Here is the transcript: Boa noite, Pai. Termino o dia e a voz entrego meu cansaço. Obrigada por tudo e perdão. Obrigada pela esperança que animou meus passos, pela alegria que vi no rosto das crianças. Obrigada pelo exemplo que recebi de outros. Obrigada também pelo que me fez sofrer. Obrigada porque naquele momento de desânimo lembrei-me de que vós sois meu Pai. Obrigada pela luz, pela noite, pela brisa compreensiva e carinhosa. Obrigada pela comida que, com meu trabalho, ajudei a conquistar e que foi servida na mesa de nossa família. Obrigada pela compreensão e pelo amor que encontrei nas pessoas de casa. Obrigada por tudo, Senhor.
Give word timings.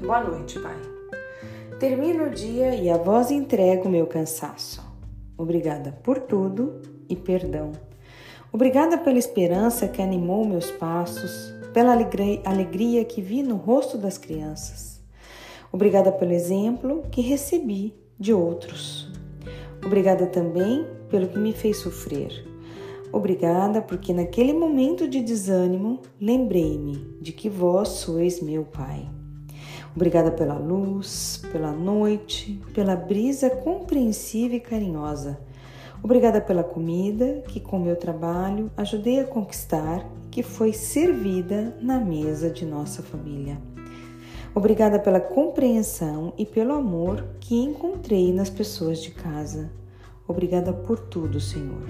Boa 0.00 0.22
noite, 0.22 0.60
Pai. 0.60 0.76
Termino 1.80 2.26
o 2.26 2.30
dia 2.30 2.72
e 2.72 2.88
a 2.88 2.96
voz 2.96 3.32
entrego 3.32 3.88
meu 3.88 4.06
cansaço. 4.06 4.80
Obrigada 5.36 5.90
por 5.90 6.20
tudo 6.20 6.80
e 7.08 7.16
perdão. 7.16 7.72
Obrigada 8.52 8.96
pela 8.98 9.18
esperança 9.18 9.88
que 9.88 10.00
animou 10.00 10.46
meus 10.46 10.70
passos, 10.70 11.52
pela 11.72 11.92
alegria 12.44 13.04
que 13.04 13.20
vi 13.20 13.42
no 13.42 13.56
rosto 13.56 13.98
das 13.98 14.16
crianças. 14.16 15.02
Obrigada 15.72 16.12
pelo 16.12 16.30
exemplo 16.30 17.02
que 17.10 17.22
recebi 17.22 17.92
de 18.16 18.32
outros. 18.32 19.10
Obrigada 19.84 20.28
também 20.28 20.86
pelo 21.10 21.26
que 21.26 21.38
me 21.40 21.52
fez 21.52 21.78
sofrer. 21.78 22.53
Obrigada 23.14 23.80
porque 23.80 24.12
naquele 24.12 24.52
momento 24.52 25.06
de 25.06 25.20
desânimo 25.20 26.00
lembrei-me 26.20 27.16
de 27.20 27.30
que 27.30 27.48
vós 27.48 27.90
sois 27.90 28.42
meu 28.42 28.64
Pai. 28.64 29.08
Obrigada 29.94 30.32
pela 30.32 30.58
luz, 30.58 31.40
pela 31.52 31.70
noite, 31.70 32.60
pela 32.74 32.96
brisa 32.96 33.48
compreensiva 33.48 34.56
e 34.56 34.60
carinhosa. 34.60 35.38
Obrigada 36.02 36.40
pela 36.40 36.64
comida 36.64 37.40
que, 37.46 37.60
com 37.60 37.78
meu 37.78 37.94
trabalho, 37.94 38.68
ajudei 38.76 39.20
a 39.20 39.24
conquistar 39.24 40.04
e 40.24 40.28
que 40.28 40.42
foi 40.42 40.72
servida 40.72 41.72
na 41.80 42.00
mesa 42.00 42.50
de 42.50 42.66
nossa 42.66 43.00
família. 43.00 43.62
Obrigada 44.52 44.98
pela 44.98 45.20
compreensão 45.20 46.32
e 46.36 46.44
pelo 46.44 46.72
amor 46.72 47.24
que 47.38 47.54
encontrei 47.54 48.32
nas 48.32 48.50
pessoas 48.50 49.00
de 49.00 49.12
casa. 49.12 49.70
Obrigada 50.26 50.72
por 50.72 50.98
tudo, 50.98 51.38
Senhor. 51.38 51.88